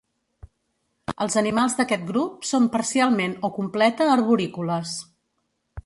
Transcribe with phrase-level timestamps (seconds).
[1.25, 4.97] Els animals d'aquest grup són parcialment o completa arborícoles.